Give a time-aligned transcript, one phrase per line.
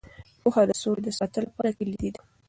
[0.41, 2.21] پوهه د سولې د ساتلو لپاره کلیدي ده.